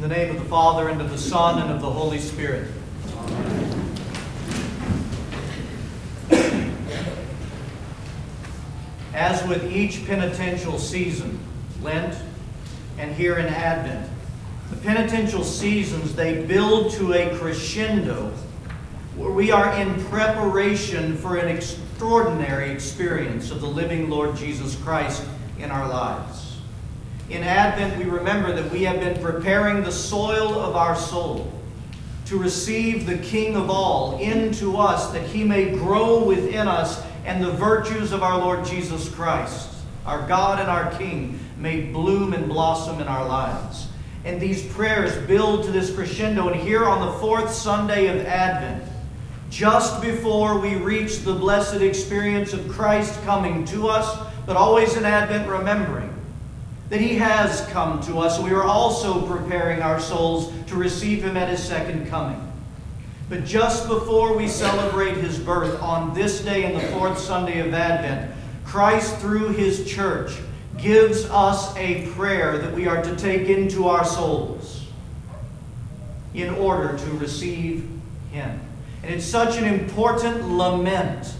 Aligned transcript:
In 0.00 0.08
the 0.08 0.16
name 0.16 0.34
of 0.34 0.42
the 0.42 0.48
Father, 0.48 0.88
and 0.88 0.98
of 1.02 1.10
the 1.10 1.18
Son, 1.18 1.60
and 1.60 1.70
of 1.70 1.82
the 1.82 1.90
Holy 1.90 2.18
Spirit. 2.18 2.66
As 9.12 9.46
with 9.46 9.70
each 9.70 10.06
penitential 10.06 10.78
season, 10.78 11.38
Lent, 11.82 12.16
and 12.96 13.14
here 13.14 13.36
in 13.36 13.44
Advent, 13.44 14.10
the 14.70 14.76
penitential 14.78 15.44
seasons, 15.44 16.14
they 16.14 16.46
build 16.46 16.92
to 16.92 17.12
a 17.12 17.36
crescendo 17.36 18.32
where 19.16 19.32
we 19.32 19.50
are 19.50 19.74
in 19.74 20.02
preparation 20.06 21.14
for 21.18 21.36
an 21.36 21.54
extraordinary 21.54 22.70
experience 22.70 23.50
of 23.50 23.60
the 23.60 23.68
living 23.68 24.08
Lord 24.08 24.34
Jesus 24.34 24.76
Christ 24.76 25.22
in 25.58 25.70
our 25.70 25.86
lives. 25.86 26.49
In 27.30 27.44
Advent, 27.44 27.96
we 27.96 28.10
remember 28.10 28.52
that 28.52 28.72
we 28.72 28.82
have 28.82 28.98
been 28.98 29.22
preparing 29.22 29.84
the 29.84 29.92
soil 29.92 30.58
of 30.58 30.74
our 30.74 30.96
soul 30.96 31.52
to 32.26 32.36
receive 32.36 33.06
the 33.06 33.18
King 33.18 33.54
of 33.54 33.70
all 33.70 34.18
into 34.18 34.76
us, 34.76 35.12
that 35.12 35.22
he 35.22 35.44
may 35.44 35.70
grow 35.70 36.24
within 36.24 36.66
us, 36.66 37.04
and 37.24 37.42
the 37.42 37.52
virtues 37.52 38.10
of 38.10 38.24
our 38.24 38.36
Lord 38.36 38.64
Jesus 38.64 39.08
Christ, 39.08 39.72
our 40.04 40.26
God 40.26 40.58
and 40.58 40.68
our 40.68 40.90
King, 40.98 41.38
may 41.56 41.82
bloom 41.82 42.32
and 42.32 42.48
blossom 42.48 43.00
in 43.00 43.06
our 43.06 43.24
lives. 43.24 43.86
And 44.24 44.40
these 44.40 44.66
prayers 44.66 45.16
build 45.28 45.64
to 45.66 45.70
this 45.70 45.94
crescendo. 45.94 46.48
And 46.48 46.60
here 46.60 46.84
on 46.84 47.06
the 47.06 47.12
fourth 47.20 47.52
Sunday 47.52 48.08
of 48.08 48.26
Advent, 48.26 48.82
just 49.50 50.02
before 50.02 50.58
we 50.58 50.74
reach 50.74 51.18
the 51.18 51.34
blessed 51.34 51.80
experience 51.80 52.52
of 52.52 52.68
Christ 52.68 53.22
coming 53.22 53.64
to 53.66 53.86
us, 53.86 54.26
but 54.46 54.56
always 54.56 54.96
in 54.96 55.04
Advent 55.04 55.48
remembering 55.48 56.09
that 56.90 57.00
He 57.00 57.14
has 57.16 57.66
come 57.68 58.00
to 58.02 58.18
us. 58.18 58.38
We 58.38 58.50
are 58.50 58.64
also 58.64 59.26
preparing 59.26 59.80
our 59.80 60.00
souls 60.00 60.52
to 60.66 60.74
receive 60.74 61.22
Him 61.22 61.36
at 61.36 61.48
His 61.48 61.62
second 61.62 62.08
coming. 62.08 62.46
But 63.28 63.44
just 63.44 63.88
before 63.88 64.36
we 64.36 64.48
celebrate 64.48 65.16
His 65.16 65.38
birth 65.38 65.80
on 65.80 66.12
this 66.14 66.42
day 66.44 66.64
in 66.64 66.78
the 66.78 66.86
fourth 66.88 67.18
Sunday 67.18 67.60
of 67.60 67.72
Advent, 67.72 68.34
Christ, 68.64 69.16
through 69.18 69.50
His 69.50 69.88
church, 69.88 70.32
gives 70.78 71.24
us 71.26 71.74
a 71.76 72.06
prayer 72.08 72.58
that 72.58 72.74
we 72.74 72.88
are 72.88 73.02
to 73.02 73.16
take 73.16 73.48
into 73.48 73.86
our 73.88 74.04
souls 74.04 74.84
in 76.34 76.52
order 76.54 76.98
to 76.98 77.10
receive 77.12 77.88
Him. 78.32 78.60
And 79.02 79.14
it's 79.14 79.24
such 79.24 79.56
an 79.56 79.64
important 79.64 80.48
lament 80.48 81.34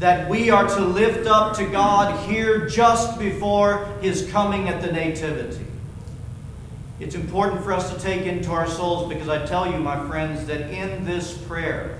that 0.00 0.30
we 0.30 0.48
are 0.48 0.66
to 0.66 0.80
lift 0.80 1.26
up 1.26 1.54
to 1.54 1.66
God 1.66 2.26
here 2.26 2.66
just 2.66 3.18
before 3.18 3.84
His 4.00 4.28
coming 4.30 4.66
at 4.68 4.80
the 4.80 4.90
Nativity. 4.90 5.66
It's 6.98 7.14
important 7.14 7.62
for 7.62 7.74
us 7.74 7.92
to 7.92 8.00
take 8.00 8.22
into 8.22 8.50
our 8.50 8.66
souls 8.66 9.12
because 9.12 9.28
I 9.28 9.44
tell 9.44 9.70
you, 9.70 9.78
my 9.78 10.08
friends, 10.08 10.46
that 10.46 10.70
in 10.70 11.04
this 11.04 11.36
prayer 11.36 11.98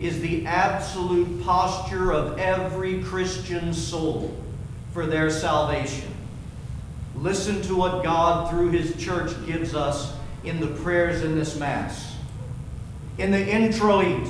is 0.00 0.20
the 0.20 0.46
absolute 0.46 1.44
posture 1.44 2.12
of 2.12 2.38
every 2.38 3.02
Christian 3.04 3.72
soul 3.72 4.36
for 4.92 5.06
their 5.06 5.30
salvation. 5.30 6.12
Listen 7.14 7.62
to 7.62 7.76
what 7.76 8.02
God, 8.02 8.50
through 8.50 8.70
His 8.70 8.96
church, 8.96 9.30
gives 9.46 9.76
us 9.76 10.12
in 10.42 10.58
the 10.58 10.68
prayers 10.82 11.22
in 11.22 11.36
this 11.36 11.56
Mass. 11.56 12.16
In 13.16 13.30
the 13.30 13.48
introit, 13.48 14.26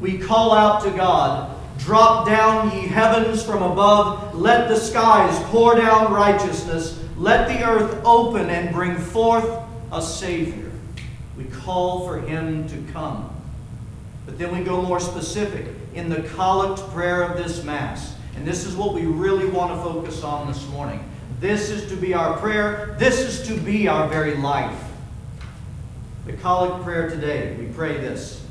we 0.00 0.18
call 0.18 0.52
out 0.52 0.84
to 0.84 0.90
God 0.90 1.58
Drop 1.84 2.26
down, 2.26 2.70
ye 2.70 2.86
heavens 2.86 3.42
from 3.42 3.60
above. 3.60 4.36
Let 4.36 4.68
the 4.68 4.76
skies 4.76 5.36
pour 5.46 5.74
down 5.74 6.12
righteousness. 6.12 7.02
Let 7.16 7.48
the 7.48 7.68
earth 7.68 8.00
open 8.04 8.50
and 8.50 8.72
bring 8.72 8.96
forth 8.96 9.50
a 9.90 10.00
Savior. 10.00 10.70
We 11.36 11.44
call 11.44 12.06
for 12.06 12.20
him 12.20 12.68
to 12.68 12.92
come. 12.92 13.34
But 14.26 14.38
then 14.38 14.56
we 14.56 14.62
go 14.62 14.80
more 14.80 15.00
specific 15.00 15.66
in 15.94 16.08
the 16.08 16.22
collect 16.22 16.80
prayer 16.92 17.24
of 17.24 17.36
this 17.36 17.64
Mass. 17.64 18.14
And 18.36 18.46
this 18.46 18.64
is 18.64 18.76
what 18.76 18.94
we 18.94 19.02
really 19.02 19.46
want 19.46 19.72
to 19.72 19.82
focus 19.82 20.22
on 20.22 20.46
this 20.46 20.64
morning. 20.68 21.04
This 21.40 21.68
is 21.68 21.88
to 21.90 21.96
be 21.96 22.14
our 22.14 22.38
prayer. 22.38 22.94
This 22.98 23.18
is 23.18 23.46
to 23.48 23.60
be 23.60 23.88
our 23.88 24.06
very 24.06 24.36
life. 24.36 24.80
The 26.26 26.34
collect 26.34 26.84
prayer 26.84 27.10
today, 27.10 27.56
we 27.58 27.66
pray 27.66 27.94
this. 27.94 28.41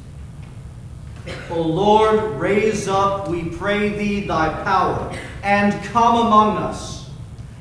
O 1.50 1.62
Lord, 1.62 2.40
raise 2.40 2.88
up, 2.88 3.28
we 3.28 3.50
pray 3.50 3.90
thee, 3.90 4.26
thy 4.26 4.64
power, 4.64 5.16
and 5.44 5.84
come 5.86 6.26
among 6.26 6.58
us, 6.58 7.10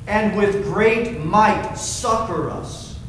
and 0.07 0.35
with 0.35 0.63
great 0.63 1.19
might 1.19 1.75
succor 1.75 2.49
us, 2.49 2.99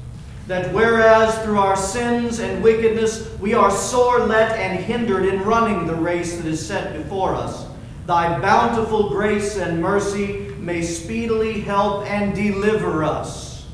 that 0.46 0.72
whereas 0.74 1.38
through 1.42 1.58
our 1.58 1.76
sins 1.76 2.38
and 2.38 2.62
wickedness 2.62 3.30
we 3.38 3.54
are 3.54 3.70
sore 3.70 4.26
let 4.26 4.58
and 4.58 4.78
hindered 4.78 5.24
in 5.24 5.42
running 5.42 5.86
the 5.86 5.94
race 5.94 6.36
that 6.36 6.46
is 6.46 6.64
set 6.64 6.96
before 6.96 7.34
us, 7.34 7.66
thy 8.06 8.38
bountiful 8.40 9.08
grace 9.08 9.56
and 9.56 9.80
mercy 9.80 10.52
may 10.58 10.82
speedily 10.82 11.60
help 11.60 12.04
and 12.06 12.34
deliver 12.34 13.04
us 13.04 13.66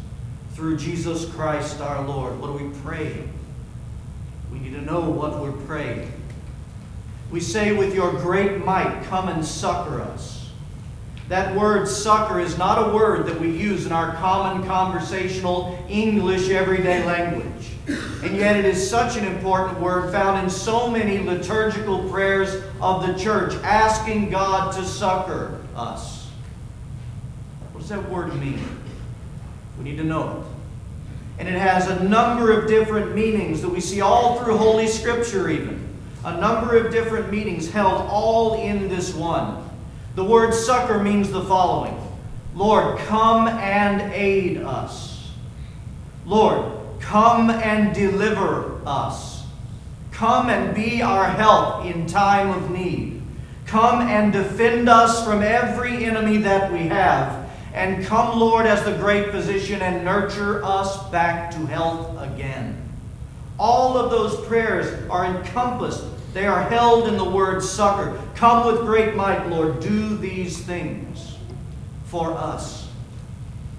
through 0.53 0.77
Jesus 0.77 1.25
Christ 1.27 1.81
our 1.81 2.06
Lord. 2.06 2.38
What 2.41 2.50
are 2.50 2.56
we 2.56 2.71
praying? 2.81 3.33
We 4.53 4.59
need 4.59 4.75
to 4.75 4.83
know 4.83 5.00
what 5.00 5.41
we're 5.41 5.53
praying. 5.53 6.12
We 7.31 7.41
say, 7.41 7.77
with 7.77 7.94
your 7.94 8.12
great 8.12 8.65
might, 8.65 9.05
come 9.05 9.28
and 9.28 9.44
succor 9.44 10.00
us. 10.00 10.50
That 11.28 11.55
word 11.55 11.87
succor 11.87 12.41
is 12.41 12.56
not 12.56 12.89
a 12.89 12.94
word 12.94 13.27
that 13.27 13.39
we 13.39 13.50
use 13.50 13.84
in 13.84 13.93
our 13.93 14.15
common 14.15 14.66
conversational 14.66 15.78
English 15.88 16.49
everyday 16.49 17.05
language. 17.05 17.72
And 18.22 18.34
yet 18.34 18.56
it 18.56 18.65
is 18.65 18.88
such 18.88 19.17
an 19.17 19.27
important 19.27 19.78
word 19.78 20.11
found 20.11 20.43
in 20.43 20.49
so 20.49 20.91
many 20.91 21.19
liturgical 21.19 22.09
prayers 22.09 22.62
of 22.81 23.06
the 23.06 23.12
church, 23.12 23.55
asking 23.62 24.31
God 24.31 24.75
to 24.77 24.84
succor 24.84 25.61
us. 25.77 26.31
What 27.72 27.81
does 27.81 27.91
that 27.91 28.09
word 28.09 28.34
mean? 28.41 28.59
We 29.77 29.84
need 29.84 29.99
to 29.99 30.05
know 30.05 30.38
it. 30.41 31.41
And 31.41 31.49
it 31.49 31.59
has 31.59 31.88
a 31.88 32.03
number 32.05 32.59
of 32.59 32.69
different 32.69 33.15
meanings 33.15 33.61
that 33.61 33.69
we 33.69 33.81
see 33.81 34.00
all 34.00 34.43
through 34.43 34.56
Holy 34.56 34.87
Scripture, 34.87 35.50
even 35.50 35.88
a 36.25 36.41
number 36.41 36.77
of 36.77 36.93
different 36.93 37.31
meanings 37.31 37.71
held 37.71 38.09
all 38.11 38.55
in 38.61 38.89
this 38.89 39.15
one. 39.15 39.69
The 40.15 40.25
word 40.25 40.53
succor 40.53 40.99
means 41.03 41.31
the 41.31 41.45
following 41.45 41.97
Lord, 42.55 42.99
come 43.01 43.47
and 43.47 44.12
aid 44.12 44.59
us. 44.59 45.31
Lord, 46.27 46.73
come 46.99 47.51
and 47.51 47.95
deliver 47.95 48.81
us. 48.84 49.45
Come 50.11 50.51
and 50.51 50.75
be 50.75 51.01
our 51.01 51.27
help 51.27 51.84
in 51.84 52.06
time 52.06 52.50
of 52.50 52.71
need. 52.71 53.23
Come 53.67 54.00
and 54.00 54.33
defend 54.33 54.89
us 54.89 55.25
from 55.25 55.43
every 55.43 56.05
enemy 56.05 56.39
that 56.39 56.73
we 56.73 56.89
have. 56.89 57.49
And 57.73 58.05
come, 58.05 58.41
Lord, 58.41 58.67
as 58.67 58.83
the 58.85 58.97
great 58.97 59.31
physician, 59.31 59.81
and 59.83 60.05
nurture 60.05 60.65
us 60.65 61.09
back 61.11 61.53
to 61.53 61.59
health 61.67 62.21
again. 62.21 62.88
All 63.59 63.99
of 63.99 64.11
those 64.11 64.47
prayers 64.47 65.09
are 65.11 65.25
encompassed 65.25 66.05
they 66.35 66.47
are 66.47 66.63
held 66.63 67.09
in 67.09 67.17
the 67.17 67.29
word 67.29 67.63
succor. 67.63 68.21
Come 68.35 68.67
with 68.67 68.83
great 68.83 69.15
might, 69.17 69.49
Lord. 69.49 69.81
Do 69.81 70.17
these 70.17 70.59
things 70.59 71.37
for 72.05 72.33
us. 72.33 72.89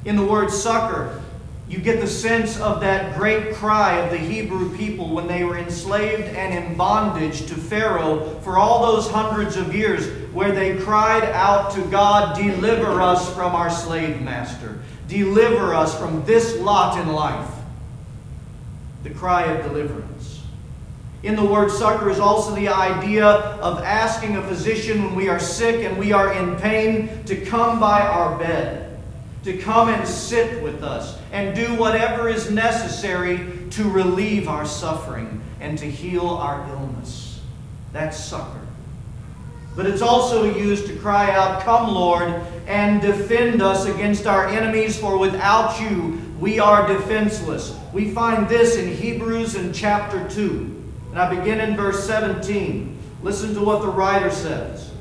In 0.05 0.15
the 0.15 0.25
word 0.25 0.49
succor, 0.51 1.21
you 1.67 1.77
get 1.77 2.01
the 2.01 2.07
sense 2.07 2.59
of 2.59 2.81
that 2.81 3.15
great 3.15 3.53
cry 3.53 3.99
of 3.99 4.11
the 4.11 4.17
Hebrew 4.17 4.75
people 4.75 5.13
when 5.13 5.27
they 5.27 5.43
were 5.43 5.57
enslaved 5.57 6.35
and 6.35 6.53
in 6.53 6.75
bondage 6.75 7.45
to 7.45 7.55
Pharaoh 7.55 8.39
for 8.41 8.57
all 8.57 8.93
those 8.93 9.09
hundreds 9.09 9.55
of 9.55 9.75
years, 9.75 10.07
where 10.33 10.51
they 10.51 10.77
cried 10.77 11.23
out 11.25 11.71
to 11.75 11.81
God, 11.83 12.35
Deliver 12.35 13.01
us 13.01 13.33
from 13.35 13.53
our 13.53 13.69
slave 13.69 14.19
master. 14.21 14.79
Deliver 15.07 15.75
us 15.75 15.97
from 15.97 16.25
this 16.25 16.57
lot 16.59 16.99
in 16.99 17.13
life. 17.13 17.58
The 19.03 19.09
cry 19.11 19.43
of 19.45 19.65
deliverance. 19.65 20.43
In 21.21 21.35
the 21.35 21.43
word 21.43 21.69
succor 21.69 22.09
is 22.09 22.19
also 22.19 22.55
the 22.55 22.69
idea 22.69 23.25
of 23.25 23.79
asking 23.79 24.37
a 24.37 24.43
physician 24.43 25.03
when 25.03 25.15
we 25.15 25.27
are 25.27 25.39
sick 25.39 25.83
and 25.83 25.97
we 25.97 26.13
are 26.13 26.33
in 26.33 26.55
pain 26.57 27.23
to 27.25 27.45
come 27.45 27.79
by 27.79 28.01
our 28.01 28.37
bed, 28.37 28.97
to 29.43 29.57
come 29.57 29.89
and 29.89 30.07
sit 30.07 30.63
with 30.63 30.81
us 30.81 31.17
and 31.33 31.55
do 31.55 31.75
whatever 31.75 32.29
is 32.29 32.49
necessary 32.49 33.49
to 33.71 33.89
relieve 33.89 34.47
our 34.47 34.65
suffering 34.65 35.41
and 35.59 35.77
to 35.77 35.89
heal 35.89 36.27
our 36.27 36.65
illness. 36.69 37.41
That's 37.91 38.17
succor. 38.17 38.65
But 39.75 39.85
it's 39.85 40.01
also 40.01 40.55
used 40.55 40.87
to 40.87 40.95
cry 40.97 41.31
out, 41.31 41.61
Come, 41.63 41.93
Lord, 41.93 42.41
and 42.67 43.01
defend 43.01 43.61
us 43.61 43.85
against 43.85 44.25
our 44.25 44.47
enemies, 44.47 44.97
for 44.97 45.17
without 45.17 45.79
you 45.79 46.21
we 46.39 46.59
are 46.59 46.87
defenseless. 46.87 47.77
We 47.91 48.11
find 48.11 48.47
this 48.47 48.77
in 48.77 48.95
Hebrews 48.95 49.55
in 49.55 49.73
chapter 49.73 50.27
2. 50.29 50.83
And 51.09 51.19
I 51.19 51.35
begin 51.35 51.59
in 51.59 51.75
verse 51.75 52.05
17. 52.05 52.97
Listen 53.21 53.53
to 53.55 53.61
what 53.61 53.81
the 53.81 53.89
writer 53.89 54.31
says. 54.31 54.91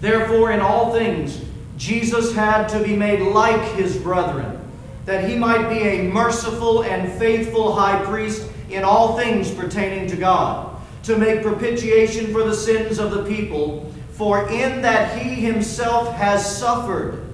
Therefore, 0.00 0.52
in 0.52 0.60
all 0.60 0.92
things, 0.92 1.40
Jesus 1.76 2.34
had 2.34 2.68
to 2.68 2.82
be 2.82 2.96
made 2.96 3.20
like 3.20 3.60
his 3.72 3.96
brethren, 3.96 4.60
that 5.04 5.28
he 5.28 5.36
might 5.36 5.68
be 5.68 5.80
a 5.80 6.08
merciful 6.08 6.84
and 6.84 7.12
faithful 7.18 7.74
high 7.74 8.02
priest 8.04 8.48
in 8.70 8.84
all 8.84 9.18
things 9.18 9.50
pertaining 9.50 10.08
to 10.08 10.16
God, 10.16 10.76
to 11.02 11.18
make 11.18 11.42
propitiation 11.42 12.32
for 12.32 12.44
the 12.44 12.54
sins 12.54 12.98
of 12.98 13.10
the 13.10 13.24
people. 13.24 13.92
For 14.12 14.48
in 14.48 14.80
that 14.82 15.18
he 15.18 15.34
himself 15.34 16.14
has 16.14 16.58
suffered, 16.58 17.24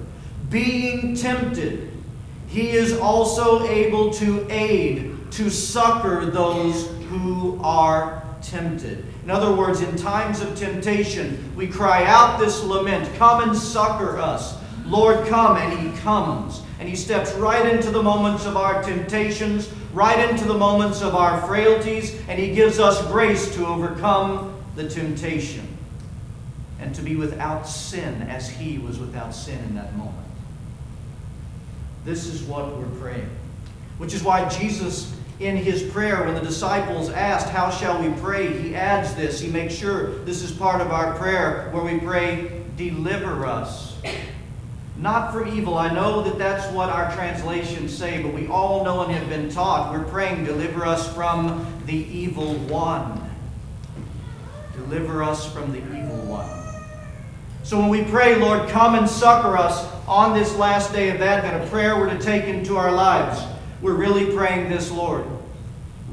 being 0.49 1.15
tempted, 1.15 1.90
he 2.51 2.71
is 2.71 2.97
also 2.97 3.65
able 3.65 4.11
to 4.15 4.45
aid, 4.49 5.15
to 5.31 5.49
succor 5.49 6.25
those 6.25 6.85
who 7.07 7.57
are 7.63 8.23
tempted. 8.41 9.05
In 9.23 9.31
other 9.31 9.55
words, 9.55 9.79
in 9.79 9.95
times 9.95 10.41
of 10.41 10.53
temptation, 10.57 11.55
we 11.55 11.67
cry 11.67 12.03
out 12.03 12.41
this 12.41 12.61
lament 12.61 13.09
Come 13.15 13.47
and 13.47 13.57
succor 13.57 14.17
us. 14.17 14.57
Lord, 14.85 15.25
come, 15.27 15.55
and 15.55 15.79
He 15.79 15.97
comes. 16.01 16.61
And 16.81 16.89
He 16.89 16.95
steps 16.97 17.33
right 17.35 17.73
into 17.73 17.89
the 17.89 18.03
moments 18.03 18.45
of 18.45 18.57
our 18.57 18.83
temptations, 18.83 19.71
right 19.93 20.29
into 20.29 20.43
the 20.43 20.57
moments 20.57 21.01
of 21.01 21.15
our 21.15 21.39
frailties, 21.47 22.19
and 22.27 22.37
He 22.37 22.53
gives 22.53 22.79
us 22.79 23.01
grace 23.07 23.55
to 23.55 23.65
overcome 23.65 24.61
the 24.75 24.89
temptation 24.89 25.65
and 26.81 26.93
to 26.95 27.01
be 27.01 27.15
without 27.15 27.65
sin 27.65 28.23
as 28.23 28.49
He 28.49 28.77
was 28.77 28.99
without 28.99 29.33
sin 29.33 29.57
in 29.69 29.75
that 29.75 29.95
moment. 29.95 30.27
This 32.03 32.27
is 32.27 32.41
what 32.43 32.77
we're 32.77 32.99
praying. 32.99 33.29
Which 33.97 34.13
is 34.13 34.23
why 34.23 34.47
Jesus, 34.49 35.15
in 35.39 35.55
his 35.55 35.83
prayer, 35.83 36.23
when 36.23 36.33
the 36.33 36.41
disciples 36.41 37.09
asked, 37.09 37.49
How 37.49 37.69
shall 37.69 38.01
we 38.01 38.11
pray? 38.21 38.51
he 38.61 38.75
adds 38.75 39.13
this. 39.15 39.39
He 39.39 39.49
makes 39.49 39.73
sure 39.73 40.15
this 40.25 40.41
is 40.41 40.51
part 40.51 40.81
of 40.81 40.91
our 40.91 41.15
prayer 41.15 41.69
where 41.71 41.83
we 41.83 41.99
pray, 41.99 42.63
Deliver 42.77 43.45
us 43.45 43.91
not 45.01 45.33
from 45.33 45.47
evil. 45.47 45.77
I 45.77 45.91
know 45.91 46.21
that 46.21 46.37
that's 46.37 46.71
what 46.73 46.89
our 46.89 47.11
translations 47.13 47.95
say, 47.95 48.21
but 48.21 48.33
we 48.33 48.47
all 48.47 48.83
know 48.85 49.01
and 49.01 49.11
have 49.11 49.27
been 49.29 49.49
taught. 49.49 49.91
We're 49.91 50.03
praying, 50.05 50.45
deliver 50.45 50.85
us 50.85 51.11
from 51.13 51.65
the 51.87 51.95
evil 51.95 52.53
one. 52.53 53.19
Deliver 54.73 55.23
us 55.23 55.51
from 55.51 55.71
the 55.71 55.79
evil 55.79 56.17
one. 56.27 56.70
So 57.63 57.79
when 57.79 57.89
we 57.89 58.03
pray, 58.03 58.35
Lord, 58.35 58.69
come 58.69 58.95
and 58.95 59.07
succor 59.07 59.55
us 59.55 59.87
on 60.07 60.37
this 60.37 60.55
last 60.57 60.93
day 60.93 61.09
of 61.09 61.21
Advent, 61.21 61.63
a 61.63 61.67
prayer 61.69 61.95
we're 61.95 62.09
to 62.09 62.19
take 62.19 62.45
into 62.45 62.75
our 62.75 62.91
lives, 62.91 63.43
we're 63.81 63.93
really 63.93 64.35
praying 64.35 64.69
this, 64.69 64.91
Lord. 64.91 65.25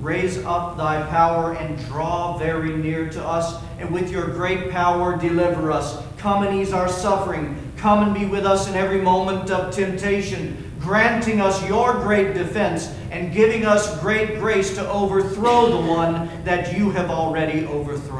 Raise 0.00 0.38
up 0.44 0.76
thy 0.76 1.04
power 1.08 1.54
and 1.54 1.78
draw 1.86 2.36
very 2.38 2.76
near 2.76 3.08
to 3.10 3.24
us, 3.26 3.60
and 3.78 3.90
with 3.90 4.10
your 4.10 4.26
great 4.28 4.70
power 4.70 5.16
deliver 5.16 5.72
us. 5.72 6.00
Come 6.18 6.46
and 6.46 6.60
ease 6.60 6.72
our 6.72 6.88
suffering. 6.88 7.56
Come 7.76 8.04
and 8.04 8.14
be 8.14 8.26
with 8.26 8.44
us 8.44 8.68
in 8.68 8.74
every 8.74 9.00
moment 9.00 9.50
of 9.50 9.74
temptation, 9.74 10.70
granting 10.78 11.40
us 11.40 11.66
your 11.66 11.94
great 11.94 12.34
defense 12.34 12.94
and 13.10 13.32
giving 13.32 13.64
us 13.64 13.98
great 14.00 14.38
grace 14.38 14.74
to 14.74 14.88
overthrow 14.88 15.70
the 15.70 15.88
one 15.90 16.28
that 16.44 16.76
you 16.76 16.90
have 16.90 17.10
already 17.10 17.66
overthrown. 17.66 18.17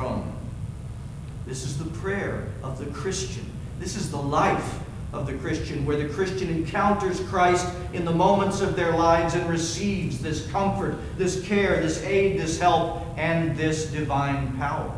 This 1.49 1.65
is 1.65 1.79
the 1.79 1.89
prayer 2.01 2.47
of 2.63 2.79
the 2.79 2.85
Christian. 2.93 3.51
This 3.81 3.97
is 3.97 4.11
the 4.11 4.19
life 4.19 4.81
of 5.15 5.27
the 5.27 5.33
Christian, 5.33 5.87
where 5.87 5.97
the 5.97 6.13
Christian 6.13 6.51
encounters 6.51 7.21
Christ 7.21 7.67
in 7.95 8.05
the 8.05 8.13
moments 8.13 8.61
of 8.61 8.77
their 8.77 8.93
lives 8.93 9.35
and 9.35 9.49
receives 9.49 10.21
this 10.21 10.47
comfort, 10.49 10.99
this 11.17 11.43
care, 11.47 11.81
this 11.81 12.03
aid, 12.03 12.39
this 12.39 12.61
help, 12.61 13.03
and 13.17 13.57
this 13.57 13.87
divine 13.87 14.55
power. 14.59 14.95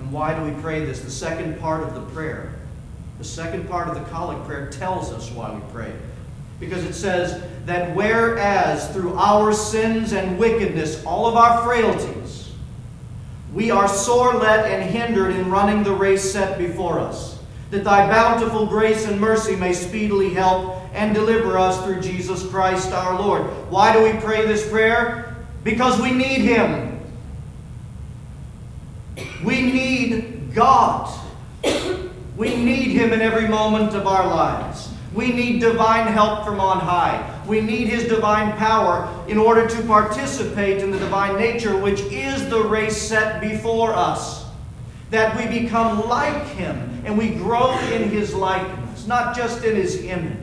And 0.00 0.10
why 0.10 0.34
do 0.36 0.42
we 0.44 0.60
pray 0.60 0.84
this? 0.84 0.98
The 0.98 1.10
second 1.10 1.60
part 1.60 1.84
of 1.84 1.94
the 1.94 2.02
prayer, 2.12 2.56
the 3.18 3.24
second 3.24 3.68
part 3.68 3.86
of 3.86 3.94
the 3.94 4.02
collect 4.10 4.44
prayer 4.46 4.68
tells 4.68 5.12
us 5.12 5.30
why 5.30 5.54
we 5.54 5.60
pray. 5.72 5.92
Because 6.58 6.82
it 6.82 6.94
says 6.94 7.40
that 7.66 7.94
whereas 7.94 8.92
through 8.92 9.14
our 9.14 9.52
sins 9.52 10.12
and 10.12 10.36
wickedness, 10.40 11.04
all 11.04 11.26
of 11.26 11.36
our 11.36 11.62
frailties, 11.62 12.17
we 13.58 13.72
are 13.72 13.88
sore 13.88 14.34
let 14.34 14.66
and 14.66 14.88
hindered 14.88 15.34
in 15.34 15.50
running 15.50 15.82
the 15.82 15.92
race 15.92 16.22
set 16.32 16.58
before 16.58 17.00
us, 17.00 17.40
that 17.72 17.82
thy 17.82 18.08
bountiful 18.08 18.66
grace 18.66 19.04
and 19.04 19.20
mercy 19.20 19.56
may 19.56 19.72
speedily 19.72 20.32
help 20.32 20.80
and 20.94 21.12
deliver 21.12 21.58
us 21.58 21.84
through 21.84 22.00
Jesus 22.00 22.46
Christ 22.46 22.92
our 22.92 23.20
Lord. 23.20 23.42
Why 23.68 23.92
do 23.92 24.04
we 24.04 24.12
pray 24.20 24.46
this 24.46 24.70
prayer? 24.70 25.36
Because 25.64 26.00
we 26.00 26.12
need 26.12 26.42
him. 26.42 27.00
We 29.42 29.60
need 29.60 30.54
God. 30.54 31.12
We 32.36 32.54
need 32.54 32.92
him 32.92 33.12
in 33.12 33.20
every 33.20 33.48
moment 33.48 33.92
of 33.92 34.06
our 34.06 34.24
lives. 34.24 34.88
We 35.14 35.32
need 35.32 35.60
divine 35.60 36.06
help 36.06 36.44
from 36.44 36.60
on 36.60 36.80
high. 36.80 37.42
We 37.46 37.60
need 37.60 37.88
His 37.88 38.04
divine 38.04 38.56
power 38.56 39.08
in 39.26 39.38
order 39.38 39.66
to 39.66 39.82
participate 39.82 40.82
in 40.82 40.90
the 40.90 40.98
divine 40.98 41.38
nature, 41.38 41.78
which 41.78 42.00
is 42.02 42.48
the 42.50 42.62
race 42.62 42.96
set 42.96 43.40
before 43.40 43.94
us. 43.94 44.46
That 45.10 45.36
we 45.36 45.60
become 45.60 46.06
like 46.08 46.46
Him 46.48 47.02
and 47.06 47.16
we 47.16 47.30
grow 47.30 47.78
in 47.90 48.10
His 48.10 48.34
likeness, 48.34 49.06
not 49.06 49.34
just 49.34 49.64
in 49.64 49.76
His 49.76 50.04
image. 50.04 50.36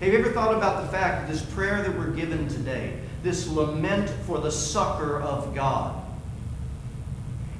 Have 0.00 0.12
you 0.12 0.18
ever 0.18 0.32
thought 0.32 0.54
about 0.54 0.82
the 0.82 0.88
fact 0.88 1.26
that 1.26 1.32
this 1.32 1.42
prayer 1.42 1.82
that 1.82 1.96
we're 1.96 2.10
given 2.10 2.48
today, 2.48 2.98
this 3.22 3.46
lament 3.46 4.10
for 4.26 4.38
the 4.38 4.50
succor 4.50 5.20
of 5.20 5.54
God, 5.54 6.02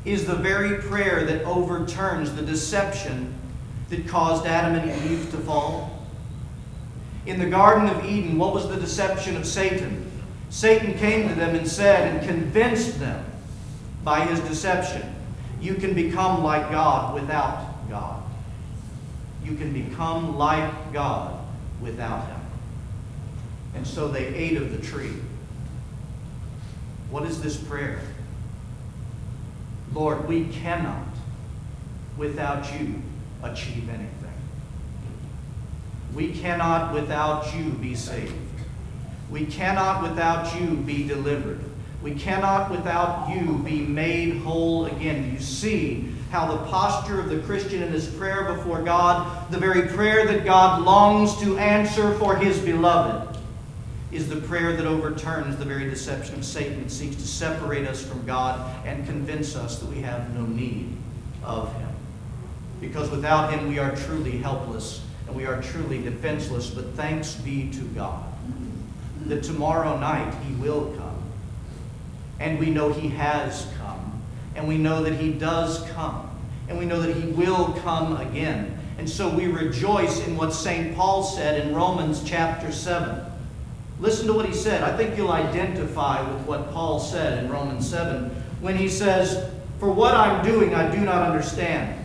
is 0.05 0.27
the 0.27 0.35
very 0.35 0.83
prayer 0.83 1.25
that 1.27 1.45
overturns 1.45 2.35
the 2.35 2.43
deception 2.43 3.35
that 3.91 4.09
caused 4.09 4.47
Adam 4.47 4.77
and 4.77 5.11
Eve 5.11 5.31
to 5.31 5.37
fall? 5.39 6.05
In 7.27 7.39
the 7.39 7.47
Garden 7.47 7.89
of 7.89 8.05
Eden, 8.05 8.39
what 8.39 8.55
was 8.55 8.69
the 8.69 8.77
deception 8.77 9.37
of 9.37 9.47
Satan? 9.47 10.11
Satan 10.49 10.95
came 10.95 11.29
to 11.29 11.35
them 11.35 11.55
and 11.55 11.69
said 11.69 12.15
and 12.15 12.27
convinced 12.27 12.99
them 12.99 13.25
by 14.03 14.25
his 14.25 14.41
deception, 14.41 15.15
you 15.61 15.75
can 15.75 15.95
become 15.95 16.43
like 16.43 16.71
God 16.71 17.15
without 17.15 17.89
God. 17.91 18.23
You 19.45 19.57
can 19.57 19.73
become 19.73 20.39
like 20.39 20.93
God 20.93 21.39
without 21.81 22.27
Him. 22.27 22.41
And 23.75 23.87
so 23.87 24.09
they 24.09 24.27
ate 24.27 24.57
of 24.57 24.73
the 24.73 24.87
tree. 24.87 25.13
What 27.11 27.25
is 27.25 27.43
this 27.43 27.57
prayer? 27.57 28.01
Lord, 29.93 30.29
we 30.29 30.45
cannot, 30.47 31.07
without 32.17 32.73
you, 32.79 33.03
achieve 33.43 33.89
anything. 33.89 34.33
We 36.15 36.33
cannot 36.33 36.93
without 36.93 37.55
you 37.55 37.71
be 37.71 37.95
saved. 37.95 38.35
We 39.31 39.47
cannot 39.47 40.03
without 40.03 40.61
you 40.61 40.75
be 40.77 41.07
delivered. 41.07 41.61
We 42.03 42.15
cannot 42.15 42.71
without 42.71 43.29
you 43.31 43.59
be 43.59 43.81
made 43.81 44.39
whole 44.39 44.87
again. 44.87 45.33
You 45.33 45.41
see 45.41 46.13
how 46.31 46.47
the 46.47 46.65
posture 46.67 47.21
of 47.21 47.29
the 47.29 47.41
Christian 47.41 47.83
in 47.83 47.93
his 47.93 48.07
prayer 48.07 48.55
before 48.55 48.83
God, 48.83 49.51
the 49.51 49.59
very 49.59 49.89
prayer 49.89 50.27
that 50.27 50.45
God 50.45 50.83
longs 50.83 51.37
to 51.41 51.59
answer 51.59 52.15
for 52.15 52.37
his 52.37 52.59
beloved, 52.59 53.39
is 54.11 54.29
the 54.29 54.37
prayer 54.37 54.75
that 54.75 54.87
overturns 54.87 55.57
the 55.57 55.65
very 55.65 55.89
deception 55.89 56.37
of 56.37 56.45
Satan 56.45 56.89
seeks 56.89 57.17
to 57.17 57.27
separate 57.27 57.87
us 57.87 58.03
from 58.03 58.25
God 58.27 58.85
and 58.85 59.07
convince 59.07 59.55
us 59.55 59.79
that 59.79 59.89
we 59.89 60.01
have 60.03 60.35
no 60.35 60.45
need 60.47 60.97
of 61.45 61.73
him. 61.75 61.89
Because 62.81 63.11
without 63.11 63.53
him 63.53 63.69
we 63.69 63.79
are 63.79 63.95
truly 63.95 64.39
helpless 64.39 65.05
and 65.27 65.37
we 65.37 65.47
are 65.47 65.61
truly 65.63 66.03
defenseless. 66.03 66.71
But 66.71 66.95
thanks 66.95 67.35
be 67.35 67.71
to 67.71 67.81
God 67.95 68.25
that 69.27 69.43
tomorrow 69.43 69.99
night 69.99 70.35
he 70.47 70.55
will 70.55 70.93
come. 70.97 71.23
And 72.39 72.59
we 72.59 72.71
know 72.71 72.93
he 72.93 73.09
has 73.11 73.67
come. 73.79 74.23
And 74.55 74.67
we 74.67 74.79
know 74.79 75.03
that 75.03 75.15
he 75.15 75.33
does 75.33 75.83
come. 75.91 76.29
And 76.69 76.79
we 76.79 76.85
know 76.85 77.01
that 77.01 77.15
he 77.15 77.29
will 77.33 77.73
come 77.83 78.17
again. 78.17 78.79
And 78.99 79.09
so 79.09 79.29
we 79.35 79.47
rejoice 79.47 80.27
in 80.27 80.37
what 80.37 80.53
St. 80.53 80.95
Paul 80.97 81.23
said 81.23 81.67
in 81.67 81.75
Romans 81.75 82.23
chapter 82.25 82.73
7. 82.73 83.25
Listen 84.01 84.27
to 84.27 84.33
what 84.33 84.47
he 84.47 84.55
said. 84.55 84.83
I 84.83 84.97
think 84.97 85.17
you'll 85.17 85.33
identify 85.33 86.23
with 86.23 86.47
what 86.47 86.73
Paul 86.73 86.99
said 86.99 87.45
in 87.45 87.51
Romans 87.51 87.89
7 87.89 88.31
when 88.61 88.77
he 88.77 88.89
says, 88.89 89.51
For 89.79 89.91
what 89.91 90.15
I'm 90.15 90.45
doing, 90.45 90.75
I 90.75 90.91
do 90.95 91.01
not 91.01 91.23
understand. 91.23 92.00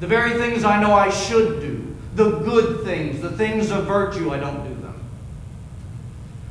The 0.00 0.06
very 0.06 0.38
things 0.38 0.64
I 0.64 0.80
know 0.80 0.92
I 0.92 1.10
should 1.10 1.60
do, 1.60 1.96
the 2.14 2.38
good 2.40 2.84
things, 2.84 3.20
the 3.20 3.30
things 3.30 3.70
of 3.70 3.86
virtue, 3.86 4.30
I 4.30 4.38
don't 4.38 4.62
do 4.68 4.74
them. 4.82 4.94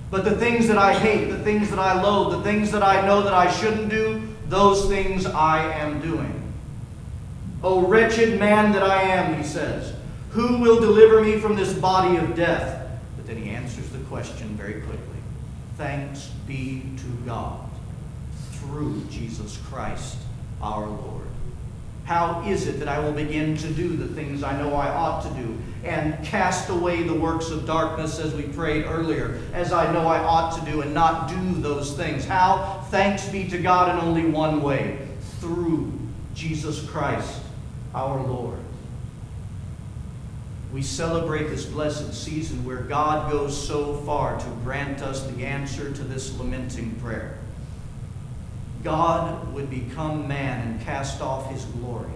But 0.09 0.23
the 0.23 0.35
things 0.35 0.67
that 0.67 0.77
I 0.77 0.93
hate, 0.93 1.29
the 1.29 1.43
things 1.43 1.69
that 1.69 1.79
I 1.79 2.01
loathe, 2.01 2.37
the 2.37 2.43
things 2.43 2.71
that 2.71 2.83
I 2.83 3.05
know 3.05 3.21
that 3.21 3.33
I 3.33 3.51
shouldn't 3.51 3.89
do, 3.89 4.27
those 4.47 4.87
things 4.87 5.25
I 5.25 5.71
am 5.73 6.01
doing. 6.01 6.41
O 7.63 7.85
wretched 7.87 8.39
man 8.39 8.71
that 8.73 8.83
I 8.83 9.01
am, 9.01 9.35
he 9.35 9.43
says, 9.43 9.93
who 10.29 10.57
will 10.57 10.79
deliver 10.79 11.21
me 11.21 11.39
from 11.39 11.55
this 11.55 11.73
body 11.73 12.17
of 12.17 12.35
death? 12.35 12.87
But 13.15 13.25
then 13.25 13.37
he 13.37 13.49
answers 13.49 13.89
the 13.89 13.99
question 13.99 14.49
very 14.49 14.81
quickly. 14.81 14.99
Thanks 15.77 16.31
be 16.45 16.83
to 16.97 17.07
God 17.25 17.69
through 18.51 19.03
Jesus 19.09 19.57
Christ 19.69 20.17
our 20.61 20.85
Lord. 20.87 21.27
How 22.05 22.43
is 22.45 22.67
it 22.67 22.79
that 22.79 22.87
I 22.87 22.99
will 22.99 23.11
begin 23.11 23.57
to 23.57 23.67
do 23.67 23.95
the 23.95 24.07
things 24.07 24.43
I 24.43 24.55
know 24.61 24.75
I 24.75 24.89
ought 24.89 25.23
to 25.23 25.29
do 25.41 25.57
and 25.83 26.23
cast 26.23 26.69
away 26.69 27.01
the 27.01 27.13
works 27.13 27.49
of 27.49 27.65
darkness 27.65 28.19
as 28.19 28.33
we 28.33 28.43
prayed 28.43 28.85
earlier, 28.85 29.39
as 29.53 29.73
I 29.73 29.91
know 29.91 30.07
I 30.07 30.19
ought 30.19 30.57
to 30.59 30.71
do 30.71 30.81
and 30.81 30.93
not 30.93 31.29
do 31.29 31.61
those 31.61 31.93
things? 31.93 32.25
How? 32.25 32.85
Thanks 32.91 33.27
be 33.29 33.47
to 33.49 33.57
God 33.57 33.95
in 33.95 34.07
only 34.07 34.25
one 34.25 34.61
way 34.61 34.99
through 35.39 35.93
Jesus 36.35 36.87
Christ 36.87 37.41
our 37.95 38.21
Lord. 38.21 38.59
We 40.71 40.83
celebrate 40.83 41.49
this 41.49 41.65
blessed 41.65 42.13
season 42.13 42.65
where 42.65 42.81
God 42.81 43.31
goes 43.31 43.67
so 43.67 43.95
far 44.05 44.37
to 44.37 44.49
grant 44.63 45.01
us 45.01 45.25
the 45.25 45.45
answer 45.45 45.91
to 45.91 46.03
this 46.03 46.37
lamenting 46.37 46.95
prayer. 46.95 47.39
God 48.85 49.51
would 49.53 49.69
become 49.69 50.27
man 50.27 50.65
and 50.65 50.81
cast 50.81 51.19
off 51.19 51.51
his 51.51 51.65
glory 51.65 52.11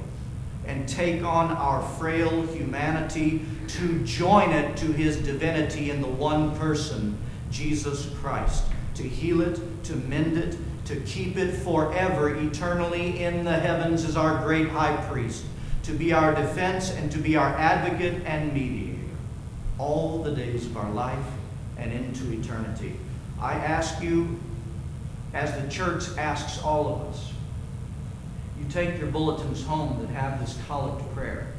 and 0.67 0.87
take 0.87 1.23
on 1.23 1.51
our 1.51 1.81
frail 1.97 2.43
humanity 2.43 3.41
to 3.67 4.03
join 4.05 4.51
it 4.51 4.77
to 4.77 4.85
his 4.85 5.17
divinity 5.17 5.89
in 5.89 5.99
the 5.99 6.07
one 6.07 6.55
person, 6.57 7.17
Jesus 7.49 8.11
Christ, 8.21 8.65
to 8.93 9.03
heal 9.03 9.41
it, 9.41 9.59
to 9.85 9.95
mend 9.95 10.37
it, 10.37 10.57
to 10.85 10.97
keep 11.01 11.37
it 11.37 11.51
forever, 11.53 12.35
eternally 12.35 13.23
in 13.23 13.43
the 13.43 13.53
heavens 13.53 14.05
as 14.05 14.15
our 14.15 14.45
great 14.45 14.69
high 14.69 14.95
priest, 15.07 15.45
to 15.83 15.91
be 15.91 16.13
our 16.13 16.35
defense 16.35 16.91
and 16.91 17.11
to 17.11 17.17
be 17.17 17.35
our 17.35 17.49
advocate 17.55 18.21
and 18.25 18.53
mediator 18.53 18.99
all 19.79 20.21
the 20.21 20.31
days 20.31 20.67
of 20.67 20.77
our 20.77 20.91
life 20.91 21.17
and 21.77 21.91
into 21.91 22.31
eternity. 22.31 22.99
I 23.41 23.53
ask 23.53 24.03
you 24.03 24.39
as 25.33 25.61
the 25.61 25.67
church 25.69 26.05
asks 26.17 26.61
all 26.63 26.93
of 26.93 27.01
us. 27.13 27.33
You 28.59 28.65
take 28.69 28.97
your 28.99 29.07
bulletins 29.07 29.63
home 29.63 29.99
that 30.01 30.09
have 30.09 30.39
this 30.39 30.57
collect 30.67 31.13
prayer, 31.15 31.53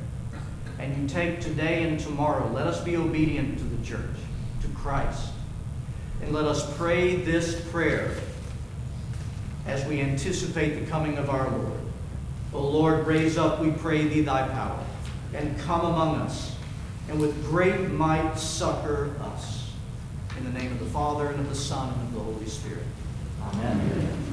and 0.78 0.96
you 0.96 1.08
take 1.08 1.40
today 1.40 1.84
and 1.88 1.98
tomorrow. 1.98 2.50
Let 2.52 2.66
us 2.66 2.82
be 2.82 2.96
obedient 2.96 3.58
to 3.58 3.64
the 3.64 3.84
church, 3.84 4.16
to 4.62 4.68
Christ, 4.68 5.30
and 6.22 6.32
let 6.32 6.44
us 6.44 6.76
pray 6.76 7.16
this 7.16 7.60
prayer 7.70 8.14
as 9.66 9.84
we 9.86 10.00
anticipate 10.00 10.80
the 10.80 10.90
coming 10.90 11.16
of 11.16 11.30
our 11.30 11.48
Lord. 11.50 11.80
O 12.52 12.60
Lord, 12.60 13.06
raise 13.06 13.38
up, 13.38 13.60
we 13.60 13.70
pray 13.70 14.06
thee, 14.08 14.22
thy 14.22 14.46
power, 14.48 14.84
and 15.32 15.58
come 15.60 15.82
among 15.82 16.16
us, 16.16 16.56
and 17.08 17.20
with 17.20 17.44
great 17.44 17.90
might 17.90 18.34
succor 18.34 19.14
us. 19.22 19.72
In 20.36 20.44
the 20.44 20.58
name 20.58 20.72
of 20.72 20.80
the 20.80 20.86
Father, 20.86 21.28
and 21.28 21.40
of 21.40 21.48
the 21.48 21.54
Son, 21.54 21.92
and 21.92 22.02
of 22.02 22.14
the 22.14 22.20
Holy 22.20 22.46
Spirit. 22.46 22.82
Amen. 23.42 24.29